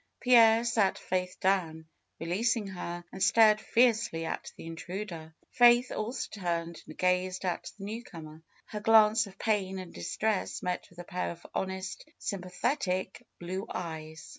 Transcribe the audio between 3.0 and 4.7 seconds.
and stared fiercely at the